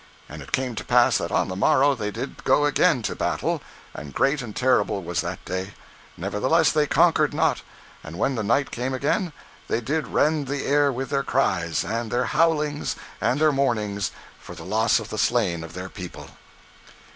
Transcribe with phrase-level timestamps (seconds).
[0.27, 3.61] And it came to pass that on the morrow they did go again to battle,
[3.93, 5.75] and great and terrible was that day;
[6.17, 7.61] nevertheless they conquered not,
[8.03, 9.31] and when the night came again,
[9.67, 14.09] they did rend the air with their cries, and their howlings, and their mournings,
[14.39, 16.31] for the loss of the slain of their people.